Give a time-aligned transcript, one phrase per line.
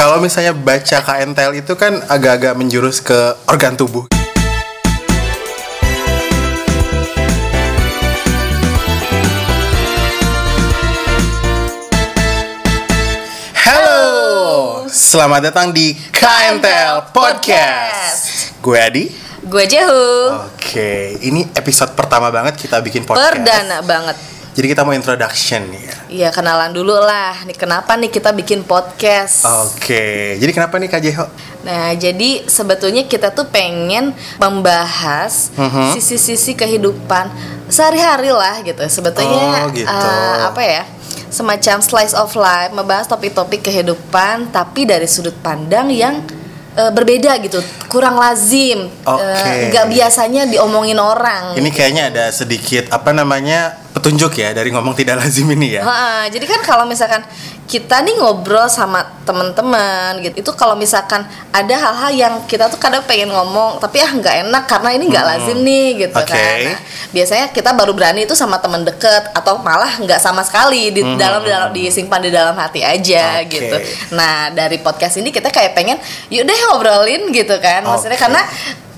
[0.00, 4.08] Kalau misalnya baca KNTL itu kan agak-agak menjurus ke organ tubuh.
[13.52, 18.56] Halo, selamat datang di KNTL Podcast.
[18.64, 19.04] Gue Adi.
[19.44, 20.32] Gue Jehu.
[20.48, 23.36] Oke, ini episode pertama banget kita bikin podcast.
[23.36, 24.39] Perdana banget.
[24.50, 25.96] Jadi kita mau introduction nih ya.
[26.10, 27.38] Iya kenalan dulu lah.
[27.46, 29.46] Nih kenapa nih kita bikin podcast?
[29.46, 31.26] Oke, jadi kenapa nih Kak Jeho?
[31.62, 35.94] Nah jadi sebetulnya kita tuh pengen membahas Mhm.
[35.94, 37.30] sisi-sisi kehidupan
[37.70, 38.82] sehari-hari lah gitu.
[38.84, 39.86] Sebetulnya Oh, gitu.
[39.86, 40.82] eh, apa ya?
[41.30, 46.26] Semacam slice of life, membahas topik-topik kehidupan tapi dari sudut pandang yang
[46.70, 49.18] eh, berbeda gitu, kurang lazim, Oke.
[49.20, 51.58] Eh, nggak biasanya diomongin orang.
[51.58, 55.84] Ini kayaknya ada sedikit apa namanya petunjuk ya dari ngomong tidak lazim ini ya.
[55.84, 57.20] Ha, jadi kan kalau misalkan
[57.64, 63.04] kita nih ngobrol sama teman-teman gitu, itu kalau misalkan ada hal-hal yang kita tuh kadang
[63.04, 66.26] pengen ngomong, tapi ah nggak enak karena ini nggak lazim nih gitu Hmm.
[66.26, 66.34] Oke.
[66.34, 66.58] kan.
[66.66, 66.78] Nah,
[67.10, 71.44] biasanya kita baru berani itu sama teman deket atau malah nggak sama sekali di dalam
[71.44, 73.46] dalam disimpan di dalam hati aja Hmm.
[73.46, 73.54] Oke.
[73.54, 73.76] gitu.
[74.16, 77.86] Nah dari podcast ini kita kayak pengen, yuk deh ngobrolin gitu kan.
[77.86, 78.24] Maksudnya Oke.
[78.26, 78.42] karena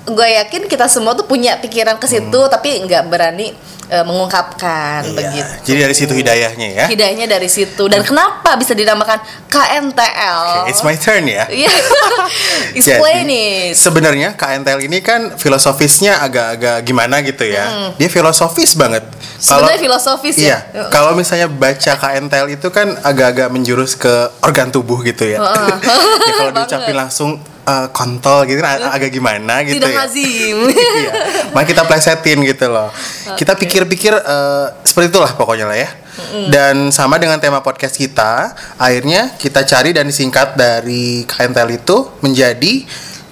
[0.02, 3.52] gue yakin kita semua tuh punya pikiran ke situ, tapi nggak berani
[3.92, 5.52] eh, mengungkapkan Iya, begitu.
[5.68, 6.86] Jadi dari situ hidayahnya ya.
[6.88, 7.84] Hidayahnya dari situ.
[7.86, 10.64] Dan kenapa bisa dinamakan KNTL?
[10.64, 11.44] Oke, it's my turn ya.
[11.46, 11.68] Iya.
[12.78, 13.76] Explain it.
[13.76, 17.92] Sebenarnya KNTL ini kan filosofisnya agak-agak gimana gitu ya.
[18.00, 19.04] Dia filosofis banget.
[19.36, 20.88] Sebenarnya filosofis Iya, ya.
[20.88, 24.08] kalau misalnya baca KNTL itu kan agak-agak menjurus ke
[24.40, 25.42] organ tubuh gitu ya.
[26.28, 27.30] ya kalau diucapin langsung
[27.62, 29.98] eh, kontol gitu ag- agak gimana gitu Tidak ya.
[30.06, 30.56] lazim.
[30.70, 31.12] iya.
[31.52, 32.88] Makanya kita plesetin gitu loh.
[33.36, 35.90] Kita pikir-pikir eh, seperti itulah pokoknya lah ya.
[36.48, 42.84] Dan sama dengan tema podcast kita, akhirnya kita cari dan disingkat dari KNTL itu menjadi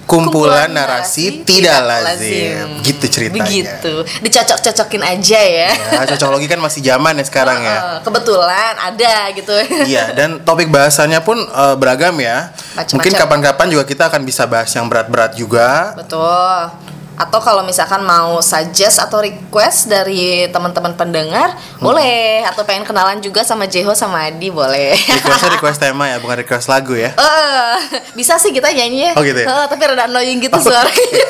[0.09, 2.83] kumpulan, narasi, tidak lazim.
[2.83, 3.47] Gitu ceritanya.
[3.47, 3.93] Begitu.
[4.19, 5.71] Dicocok-cocokin aja ya.
[5.71, 7.77] Ya, cocokologi kan masih zaman ya sekarang ya.
[7.79, 9.53] Eh, Kebetulan ada gitu.
[9.87, 12.51] Iya, dan topik bahasannya pun eh, beragam ya.
[12.75, 12.95] Macem-macem.
[12.99, 15.95] Mungkin kapan-kapan juga kita akan bisa bahas yang berat-berat juga.
[15.95, 16.91] Betul.
[17.21, 21.85] Atau kalau misalkan mau suggest atau request dari teman-teman pendengar, Hmm.
[21.85, 22.41] boleh.
[22.43, 24.97] Atau pengen kenalan juga sama Jeho sama Adi, boleh.
[24.97, 27.13] Requestnya request tema ya, bukan request lagu ya.
[27.13, 27.77] Eh,
[28.13, 29.13] bisa sih kita nyanyi ya.
[29.13, 29.47] Oh, gitu ya?
[29.47, 30.89] Eh, tapi rada annoying gitu suaranya.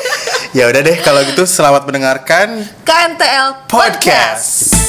[0.52, 4.81] Ya udah deh, kalau gitu selamat mendengarkan KNTL podcast.